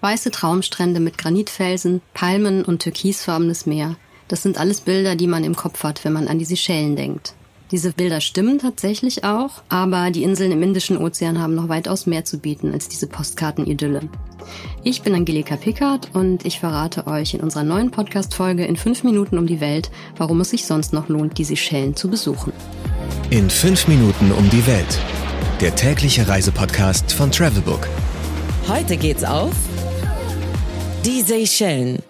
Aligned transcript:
Weiße 0.00 0.30
Traumstrände 0.30 0.98
mit 1.00 1.18
Granitfelsen, 1.18 2.00
Palmen 2.14 2.64
und 2.64 2.80
türkisfarbenes 2.80 3.66
Meer. 3.66 3.96
Das 4.28 4.42
sind 4.42 4.58
alles 4.58 4.80
Bilder, 4.80 5.14
die 5.14 5.26
man 5.26 5.44
im 5.44 5.56
Kopf 5.56 5.82
hat, 5.82 6.04
wenn 6.04 6.12
man 6.12 6.28
an 6.28 6.38
die 6.38 6.44
Seychellen 6.44 6.96
denkt. 6.96 7.34
Diese 7.70 7.92
Bilder 7.92 8.20
stimmen 8.20 8.58
tatsächlich 8.58 9.22
auch, 9.22 9.62
aber 9.68 10.10
die 10.10 10.24
Inseln 10.24 10.50
im 10.50 10.62
Indischen 10.62 10.96
Ozean 10.96 11.40
haben 11.40 11.54
noch 11.54 11.68
weitaus 11.68 12.06
mehr 12.06 12.24
zu 12.24 12.38
bieten 12.38 12.72
als 12.72 12.88
diese 12.88 13.06
Postkartenidylle. 13.06 14.08
Ich 14.82 15.02
bin 15.02 15.14
Angelika 15.14 15.56
Pickard 15.56 16.08
und 16.14 16.44
ich 16.44 16.58
verrate 16.58 17.06
euch 17.06 17.34
in 17.34 17.40
unserer 17.40 17.62
neuen 17.62 17.92
Podcast-Folge 17.92 18.64
in 18.64 18.76
fünf 18.76 19.04
Minuten 19.04 19.38
um 19.38 19.46
die 19.46 19.60
Welt, 19.60 19.90
warum 20.16 20.40
es 20.40 20.50
sich 20.50 20.66
sonst 20.66 20.92
noch 20.92 21.08
lohnt, 21.08 21.38
die 21.38 21.44
Seychellen 21.44 21.94
zu 21.94 22.08
besuchen. 22.08 22.52
In 23.30 23.48
fünf 23.48 23.86
Minuten 23.86 24.32
um 24.32 24.50
die 24.50 24.66
Welt. 24.66 24.98
Der 25.60 25.76
tägliche 25.76 26.26
Reisepodcast 26.26 27.12
von 27.12 27.30
Travelbook. 27.30 27.86
Heute 28.66 28.96
geht's 28.96 29.22
auf 29.22 29.54
die 31.04 31.22
Seychellen. 31.22 32.00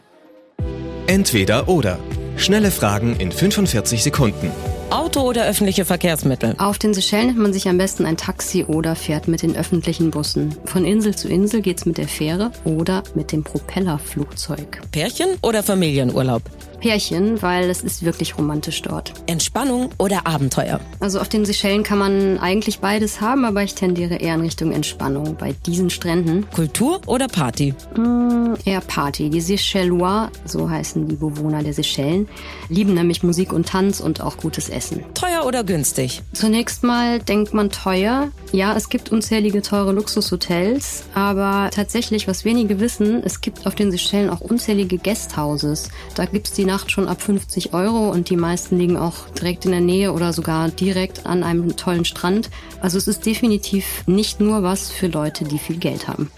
Entweder 1.07 1.69
oder. 1.69 1.99
Schnelle 2.37 2.71
Fragen 2.71 3.17
in 3.17 3.31
45 3.31 4.03
Sekunden. 4.03 4.51
Auto 4.91 5.21
oder 5.21 5.47
öffentliche 5.47 5.85
Verkehrsmittel? 5.85 6.55
Auf 6.59 6.79
den 6.79 6.95
Seychellen 6.95 7.27
nimmt 7.29 7.39
man 7.39 7.53
sich 7.53 7.69
am 7.69 7.79
besten 7.79 8.05
ein 8.05 8.17
Taxi 8.17 8.65
oder 8.65 8.97
fährt 8.97 9.29
mit 9.29 9.43
den 9.43 9.55
öffentlichen 9.55 10.11
Bussen. 10.11 10.57
Von 10.65 10.85
Insel 10.85 11.15
zu 11.15 11.29
Insel 11.29 11.61
geht's 11.61 11.87
mit 11.87 11.99
der 11.99 12.09
Fähre 12.09 12.51
oder 12.65 13.05
mit 13.15 13.31
dem 13.31 13.45
Propellerflugzeug. 13.45 14.81
Pärchen 14.91 15.29
oder 15.43 15.63
Familienurlaub? 15.63 16.43
Pärchen, 16.81 17.41
weil 17.43 17.71
es 17.71 17.83
ist 17.83 18.05
wirklich 18.05 18.37
romantisch 18.37 18.83
dort. 18.83 19.13
Entspannung 19.27 19.91
oder 19.99 20.27
Abenteuer? 20.27 20.81
Also 20.99 21.21
auf 21.21 21.29
den 21.29 21.45
Seychellen 21.45 21.83
kann 21.83 21.99
man 21.99 22.39
eigentlich 22.39 22.81
beides 22.81 23.21
haben, 23.21 23.45
aber 23.45 23.63
ich 23.63 23.75
tendiere 23.75 24.17
eher 24.17 24.35
in 24.35 24.41
Richtung 24.41 24.73
Entspannung 24.73 25.37
bei 25.37 25.55
diesen 25.67 25.91
Stränden. 25.91 26.49
Kultur 26.51 27.01
oder 27.07 27.29
Party? 27.29 27.75
Mm, 27.97 28.55
eher 28.65 28.81
Party. 28.81 29.31
Die 29.31 29.41
Seychellois, 29.41 30.31
so 30.45 30.69
heißen 30.69 31.07
die 31.09 31.17
Bewohner 31.17 31.63
der 31.63 31.75
Seychellen, 31.75 32.29
lieben 32.69 32.95
nämlich 32.95 33.23
Musik 33.23 33.53
und 33.53 33.69
Tanz 33.69 34.01
und 34.01 34.21
auch 34.21 34.39
gutes 34.39 34.69
Essen. 34.69 35.05
Teuer 35.15 35.45
oder 35.47 35.65
günstig? 35.65 36.23
Zunächst 36.33 36.83
mal 36.83 37.19
denkt 37.21 37.55
man 37.55 37.71
teuer. 37.71 38.29
Ja, 38.53 38.75
es 38.75 38.89
gibt 38.89 39.13
unzählige 39.13 39.63
teure 39.63 39.93
Luxushotels, 39.93 41.05
aber 41.15 41.71
tatsächlich, 41.73 42.27
was 42.27 42.45
wenige 42.45 42.81
wissen, 42.81 43.23
es 43.23 43.41
gibt 43.41 43.67
auf 43.67 43.75
den 43.75 43.91
Seychellen 43.91 44.31
auch 44.31 44.41
unzählige 44.41 44.99
Guesthouses. 44.99 45.91
Da 46.15 46.25
gibt's 46.25 46.53
die 46.53 46.65
Nacht 46.71 46.93
schon 46.93 47.09
ab 47.09 47.21
50 47.21 47.75
Euro 47.75 48.11
und 48.11 48.31
die 48.31 48.37
meisten 48.37 48.79
liegen 48.79 48.97
auch 48.97 49.29
direkt 49.31 49.65
in 49.65 49.73
der 49.73 49.81
Nähe 49.81 50.13
oder 50.13 50.33
sogar 50.33 50.69
direkt 50.69 51.27
an 51.27 51.43
einem 51.43 51.77
tollen 51.77 52.05
Strand. 52.05 52.49
Also 52.81 52.97
es 52.97 53.09
ist 53.09 53.27
definitiv 53.27 54.05
nicht 54.07 54.39
nur 54.39 54.63
was 54.63 54.89
für 54.89 55.09
Leute, 55.09 55.43
die 55.43 55.59
viel 55.59 55.79
Geld 55.79 56.07
haben. 56.07 56.31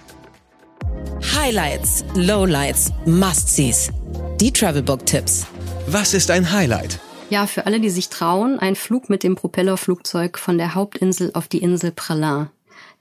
Highlights, 1.37 2.03
Lowlights, 2.15 2.93
Must-Sees. 3.05 3.91
Die 4.41 4.51
Travelbook-Tipps. 4.51 5.45
Was 5.89 6.15
ist 6.15 6.31
ein 6.31 6.51
Highlight? 6.51 6.99
Ja, 7.29 7.47
für 7.47 7.67
alle, 7.67 7.79
die 7.79 7.91
sich 7.91 8.09
trauen, 8.09 8.59
ein 8.59 8.75
Flug 8.75 9.11
mit 9.11 9.25
dem 9.25 9.35
Propellerflugzeug 9.35 10.39
von 10.39 10.57
der 10.57 10.75
Hauptinsel 10.75 11.31
auf 11.35 11.47
die 11.47 11.59
Insel 11.59 11.93
Pralin. 11.93 12.49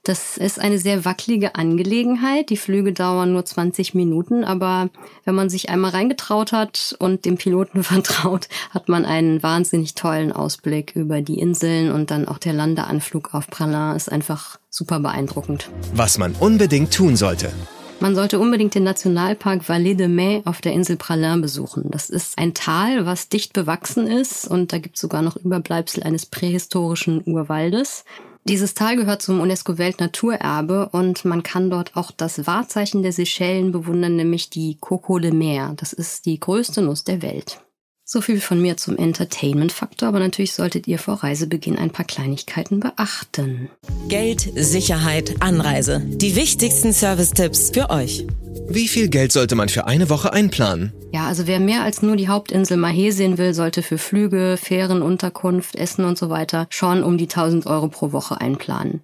Das 0.03 0.37
ist 0.37 0.59
eine 0.59 0.79
sehr 0.79 1.05
wackelige 1.05 1.53
Angelegenheit. 1.53 2.49
Die 2.49 2.57
Flüge 2.57 2.91
dauern 2.91 3.33
nur 3.33 3.45
20 3.45 3.93
Minuten, 3.93 4.43
aber 4.43 4.89
wenn 5.25 5.35
man 5.35 5.51
sich 5.51 5.69
einmal 5.69 5.91
reingetraut 5.91 6.51
hat 6.53 6.95
und 6.97 7.23
dem 7.25 7.37
Piloten 7.37 7.83
vertraut, 7.83 8.47
hat 8.71 8.89
man 8.89 9.05
einen 9.05 9.43
wahnsinnig 9.43 9.93
tollen 9.93 10.31
Ausblick 10.31 10.95
über 10.95 11.21
die 11.21 11.37
Inseln 11.37 11.91
und 11.91 12.09
dann 12.09 12.27
auch 12.27 12.39
der 12.39 12.53
Landeanflug 12.53 13.35
auf 13.35 13.47
Pralin 13.47 13.95
ist 13.95 14.11
einfach 14.11 14.57
super 14.71 14.99
beeindruckend. 14.99 15.69
Was 15.93 16.17
man 16.17 16.33
unbedingt 16.33 16.91
tun 16.91 17.15
sollte. 17.15 17.51
Man 17.99 18.15
sollte 18.15 18.39
unbedingt 18.39 18.73
den 18.73 18.83
Nationalpark 18.83 19.61
Vallée 19.61 19.93
de 19.95 20.07
Mai 20.07 20.41
auf 20.45 20.61
der 20.61 20.73
Insel 20.73 20.97
Pralin 20.97 21.41
besuchen. 21.41 21.91
Das 21.91 22.09
ist 22.09 22.39
ein 22.39 22.55
Tal, 22.55 23.05
was 23.05 23.29
dicht 23.29 23.53
bewachsen 23.53 24.07
ist 24.07 24.47
und 24.47 24.73
da 24.73 24.79
gibt 24.79 24.95
es 24.95 25.01
sogar 25.01 25.21
noch 25.21 25.35
Überbleibsel 25.35 26.01
eines 26.01 26.25
prähistorischen 26.25 27.21
Urwaldes. 27.23 28.03
Dieses 28.45 28.73
Tal 28.73 28.95
gehört 28.95 29.21
zum 29.21 29.39
UNESCO-Weltnaturerbe 29.39 30.89
und 30.89 31.25
man 31.25 31.43
kann 31.43 31.69
dort 31.69 31.95
auch 31.95 32.11
das 32.11 32.47
Wahrzeichen 32.47 33.03
der 33.03 33.13
Seychellen 33.13 33.71
bewundern, 33.71 34.15
nämlich 34.15 34.49
die 34.49 34.77
Coco 34.79 35.19
de 35.19 35.31
Mer. 35.31 35.73
Das 35.77 35.93
ist 35.93 36.25
die 36.25 36.39
größte 36.39 36.81
Nuss 36.81 37.03
der 37.03 37.21
Welt. 37.21 37.61
So 38.03 38.19
viel 38.19 38.41
von 38.41 38.61
mir 38.61 38.75
zum 38.75 38.97
Entertainment-Faktor, 38.97 40.09
aber 40.09 40.19
natürlich 40.19 40.53
solltet 40.53 40.85
ihr 40.87 40.99
vor 40.99 41.23
Reisebeginn 41.23 41.77
ein 41.77 41.91
paar 41.91 42.03
Kleinigkeiten 42.03 42.81
beachten. 42.81 43.69
Geld, 44.09 44.51
Sicherheit, 44.55 45.35
Anreise. 45.39 46.01
Die 46.03 46.35
wichtigsten 46.35 46.91
Service-Tipps 46.91 47.69
für 47.69 47.89
euch. 47.89 48.25
Wie 48.73 48.87
viel 48.87 49.09
Geld 49.09 49.33
sollte 49.33 49.55
man 49.55 49.67
für 49.67 49.85
eine 49.85 50.09
Woche 50.09 50.31
einplanen? 50.31 50.93
Ja, 51.11 51.27
also 51.27 51.45
wer 51.45 51.59
mehr 51.59 51.83
als 51.83 52.01
nur 52.01 52.15
die 52.15 52.29
Hauptinsel 52.29 52.77
Mahé 52.77 53.11
sehen 53.11 53.37
will, 53.37 53.53
sollte 53.53 53.83
für 53.83 53.97
Flüge, 53.97 54.55
Fähren, 54.57 55.01
Unterkunft, 55.01 55.75
Essen 55.75 56.05
und 56.05 56.17
so 56.17 56.29
weiter 56.29 56.67
schon 56.69 57.03
um 57.03 57.17
die 57.17 57.25
1000 57.25 57.67
Euro 57.67 57.89
pro 57.89 58.13
Woche 58.13 58.39
einplanen. 58.39 59.01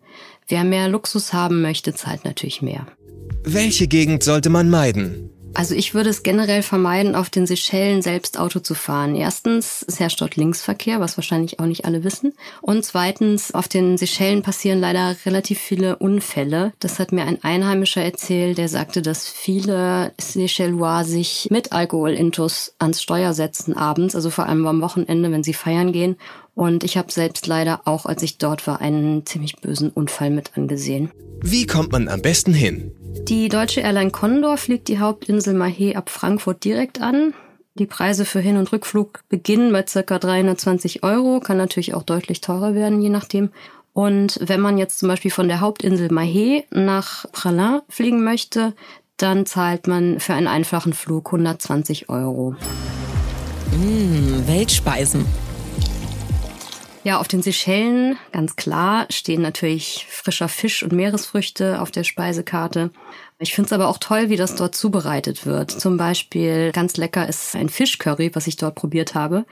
Wer 0.47 0.63
mehr 0.63 0.87
Luxus 0.87 1.33
haben 1.33 1.61
möchte, 1.61 1.93
zahlt 1.93 2.23
natürlich 2.23 2.61
mehr. 2.61 2.87
Welche 3.43 3.87
Gegend 3.87 4.23
sollte 4.23 4.49
man 4.49 4.69
meiden? 4.69 5.31
Also 5.57 5.73
ich 5.73 5.95
würde 5.95 6.11
es 6.11 6.21
generell 6.21 6.61
vermeiden, 6.61 7.15
auf 7.15 7.31
den 7.31 7.47
Seychellen 7.47 8.03
selbst 8.03 8.37
Auto 8.37 8.59
zu 8.59 8.75
fahren. 8.75 9.15
Erstens, 9.15 9.83
es 9.87 9.99
herrscht 9.99 10.21
dort 10.21 10.35
Linksverkehr, 10.35 10.99
was 10.99 11.17
wahrscheinlich 11.17 11.59
auch 11.59 11.65
nicht 11.65 11.85
alle 11.85 12.03
wissen. 12.03 12.33
Und 12.61 12.85
zweitens, 12.85 13.55
auf 13.55 13.67
den 13.67 13.97
Seychellen 13.97 14.43
passieren 14.43 14.79
leider 14.79 15.15
relativ 15.25 15.57
viele 15.57 15.95
Unfälle. 15.95 16.73
Das 16.77 16.99
hat 16.99 17.11
mir 17.11 17.25
ein 17.25 17.43
Einheimischer 17.43 18.03
erzählt, 18.03 18.59
der 18.59 18.69
sagte, 18.69 19.01
dass 19.01 19.27
viele 19.27 20.13
Seychellois 20.21 21.05
sich 21.05 21.47
mit 21.49 21.71
Alkoholintus 21.71 22.75
ans 22.77 23.01
Steuer 23.01 23.33
setzen 23.33 23.75
abends, 23.75 24.15
also 24.15 24.29
vor 24.29 24.45
allem 24.45 24.67
am 24.67 24.81
Wochenende, 24.81 25.31
wenn 25.31 25.43
sie 25.43 25.55
feiern 25.55 25.91
gehen. 25.91 26.17
Und 26.53 26.83
ich 26.83 26.97
habe 26.97 27.11
selbst 27.11 27.47
leider 27.47 27.81
auch, 27.85 28.05
als 28.05 28.21
ich 28.21 28.37
dort 28.37 28.67
war, 28.67 28.79
einen 28.79 29.25
ziemlich 29.25 29.55
bösen 29.55 29.89
Unfall 29.89 30.29
mit 30.29 30.51
angesehen. 30.55 31.09
Wie 31.41 31.65
kommt 31.65 31.91
man 31.91 32.09
am 32.09 32.21
besten 32.21 32.53
hin? 32.53 32.91
Die 33.27 33.49
deutsche 33.49 33.81
Airline 33.81 34.11
Condor 34.11 34.57
fliegt 34.57 34.87
die 34.87 34.99
Hauptinsel 34.99 35.55
Mahé 35.55 35.95
ab 35.95 36.09
Frankfurt 36.09 36.63
direkt 36.63 37.01
an. 37.01 37.33
Die 37.75 37.85
Preise 37.85 38.25
für 38.25 38.39
Hin- 38.39 38.57
und 38.57 38.71
Rückflug 38.71 39.21
beginnen 39.29 39.71
bei 39.71 39.85
circa 39.85 40.17
320 40.17 41.03
Euro, 41.03 41.39
kann 41.39 41.57
natürlich 41.57 41.93
auch 41.93 42.03
deutlich 42.03 42.41
teurer 42.41 42.73
werden, 42.73 43.01
je 43.01 43.09
nachdem. 43.09 43.51
Und 43.93 44.39
wenn 44.41 44.61
man 44.61 44.77
jetzt 44.77 44.99
zum 44.99 45.09
Beispiel 45.09 45.31
von 45.31 45.47
der 45.47 45.59
Hauptinsel 45.59 46.09
Mahé 46.09 46.63
nach 46.71 47.25
Pralin 47.31 47.81
fliegen 47.89 48.23
möchte, 48.23 48.73
dann 49.17 49.45
zahlt 49.45 49.87
man 49.87 50.19
für 50.19 50.33
einen 50.33 50.47
einfachen 50.47 50.93
Flug 50.93 51.27
120 51.27 52.09
Euro. 52.09 52.55
Mmh, 53.71 54.47
Weltspeisen. 54.47 55.25
Ja, 57.07 57.21
auf 57.21 57.29
den 57.29 57.41
Seychellen, 57.41 58.17
ganz 58.33 58.57
klar, 58.57 59.05
stehen 59.09 59.41
natürlich 59.41 60.05
frischer 60.09 60.49
Fisch 60.49 60.83
und 60.83 60.91
Meeresfrüchte 60.91 61.79
auf 61.79 61.89
der 61.89 62.03
Speisekarte. 62.03 62.91
Ich 63.39 63.55
finde 63.55 63.67
es 63.67 63.71
aber 63.71 63.87
auch 63.87 63.97
toll, 63.97 64.27
wie 64.27 64.35
das 64.35 64.55
dort 64.55 64.75
zubereitet 64.75 65.45
wird. 65.45 65.71
Zum 65.71 65.95
Beispiel 65.95 66.73
ganz 66.73 66.97
lecker 66.97 67.25
ist 67.25 67.55
ein 67.55 67.69
Fischcurry, 67.69 68.31
was 68.33 68.47
ich 68.47 68.57
dort 68.57 68.75
probiert 68.75 69.15
habe. 69.15 69.45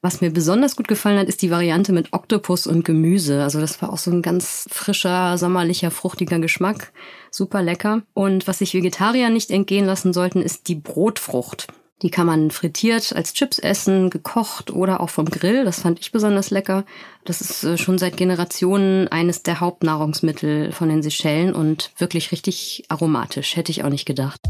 Was 0.00 0.22
mir 0.22 0.30
besonders 0.30 0.74
gut 0.74 0.88
gefallen 0.88 1.18
hat, 1.18 1.28
ist 1.28 1.42
die 1.42 1.50
Variante 1.50 1.92
mit 1.92 2.14
Oktopus 2.14 2.66
und 2.66 2.82
Gemüse. 2.82 3.42
Also 3.42 3.60
das 3.60 3.82
war 3.82 3.92
auch 3.92 3.98
so 3.98 4.10
ein 4.10 4.22
ganz 4.22 4.66
frischer, 4.72 5.36
sommerlicher, 5.36 5.90
fruchtiger 5.90 6.38
Geschmack. 6.38 6.94
Super 7.30 7.62
lecker. 7.62 8.00
Und 8.14 8.48
was 8.48 8.60
sich 8.60 8.72
Vegetarier 8.72 9.28
nicht 9.28 9.50
entgehen 9.50 9.84
lassen 9.84 10.14
sollten, 10.14 10.40
ist 10.40 10.66
die 10.66 10.76
Brotfrucht. 10.76 11.66
Die 12.02 12.10
kann 12.10 12.26
man 12.26 12.50
frittiert 12.50 13.14
als 13.14 13.32
Chips 13.32 13.60
essen, 13.60 14.10
gekocht 14.10 14.72
oder 14.72 15.00
auch 15.00 15.10
vom 15.10 15.26
Grill. 15.26 15.64
Das 15.64 15.80
fand 15.80 16.00
ich 16.00 16.10
besonders 16.10 16.50
lecker. 16.50 16.84
Das 17.24 17.40
ist 17.40 17.62
äh, 17.62 17.78
schon 17.78 17.98
seit 17.98 18.16
Generationen 18.16 19.06
eines 19.08 19.44
der 19.44 19.60
Hauptnahrungsmittel 19.60 20.72
von 20.72 20.88
den 20.88 21.02
Seychellen 21.02 21.54
und 21.54 21.92
wirklich 21.98 22.32
richtig 22.32 22.84
aromatisch. 22.88 23.54
Hätte 23.54 23.70
ich 23.70 23.84
auch 23.84 23.90
nicht 23.90 24.06
gedacht. 24.06 24.40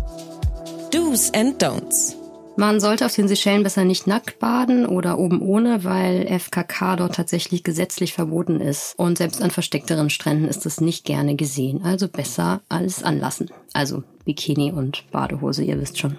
Do's 0.90 1.30
and 1.34 1.62
Don'ts. 1.62 2.16
Man 2.56 2.80
sollte 2.80 3.06
auf 3.06 3.14
den 3.14 3.28
Seychellen 3.28 3.62
besser 3.62 3.84
nicht 3.84 4.06
nackt 4.06 4.38
baden 4.38 4.84
oder 4.84 5.18
oben 5.18 5.40
ohne, 5.40 5.84
weil 5.84 6.26
FKK 6.26 6.96
dort 6.96 7.14
tatsächlich 7.14 7.64
gesetzlich 7.64 8.12
verboten 8.12 8.60
ist. 8.60 8.94
Und 8.98 9.16
selbst 9.18 9.40
an 9.42 9.50
versteckteren 9.50 10.10
Stränden 10.10 10.48
ist 10.48 10.66
es 10.66 10.80
nicht 10.80 11.04
gerne 11.04 11.34
gesehen. 11.34 11.82
Also 11.82 12.08
besser 12.08 12.60
alles 12.68 13.02
anlassen. 13.02 13.50
Also 13.72 14.04
Bikini 14.24 14.70
und 14.70 15.10
Badehose, 15.10 15.64
ihr 15.64 15.80
wisst 15.80 15.98
schon. 15.98 16.18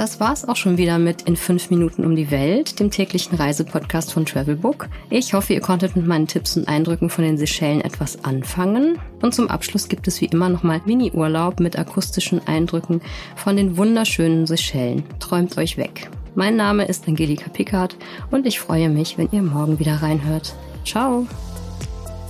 Das 0.00 0.18
war's 0.18 0.48
auch 0.48 0.56
schon 0.56 0.78
wieder 0.78 0.98
mit 0.98 1.20
In 1.28 1.36
5 1.36 1.68
Minuten 1.68 2.06
um 2.06 2.16
die 2.16 2.30
Welt, 2.30 2.80
dem 2.80 2.90
täglichen 2.90 3.36
Reisepodcast 3.36 4.14
von 4.14 4.24
Travelbook. 4.24 4.88
Ich 5.10 5.34
hoffe, 5.34 5.52
ihr 5.52 5.60
konntet 5.60 5.94
mit 5.94 6.06
meinen 6.06 6.26
Tipps 6.26 6.56
und 6.56 6.66
Eindrücken 6.68 7.10
von 7.10 7.22
den 7.22 7.36
Seychellen 7.36 7.82
etwas 7.82 8.24
anfangen. 8.24 8.98
Und 9.20 9.34
zum 9.34 9.48
Abschluss 9.48 9.88
gibt 9.88 10.08
es 10.08 10.22
wie 10.22 10.24
immer 10.24 10.48
nochmal 10.48 10.80
Mini-Urlaub 10.86 11.60
mit 11.60 11.78
akustischen 11.78 12.40
Eindrücken 12.46 13.02
von 13.36 13.58
den 13.58 13.76
wunderschönen 13.76 14.46
Seychellen. 14.46 15.04
Träumt 15.18 15.58
euch 15.58 15.76
weg. 15.76 16.08
Mein 16.34 16.56
Name 16.56 16.86
ist 16.86 17.06
Angelika 17.06 17.50
Pickard 17.50 17.94
und 18.30 18.46
ich 18.46 18.58
freue 18.58 18.88
mich, 18.88 19.18
wenn 19.18 19.28
ihr 19.32 19.42
morgen 19.42 19.80
wieder 19.80 19.96
reinhört. 19.96 20.54
Ciao! 20.86 21.26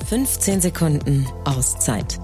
15 0.08 0.60
Sekunden 0.60 1.24
Auszeit 1.44 2.18